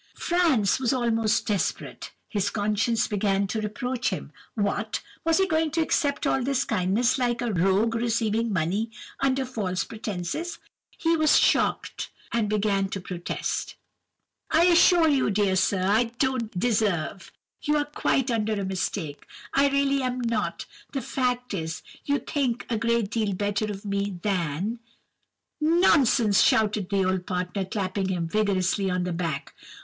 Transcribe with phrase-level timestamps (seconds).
[0.15, 2.11] "Franz was almost desperate.
[2.27, 4.31] His conscience began to reproach him.
[4.55, 4.99] What!
[5.23, 9.83] was he going to accept all this kindness, like a rogue receiving money under false
[9.83, 10.57] pretences?
[10.97, 13.75] He was shocked, and began to protest:—
[14.49, 20.19] "'I assure you, dear sir, I don't deserve—You are quite under a mistake—I really am
[20.21, 24.79] not—the fact is, you think a great deal better of me than—"
[25.59, 29.53] "'Nonsense!' shouted the old partner, clapping him vigorously on the back.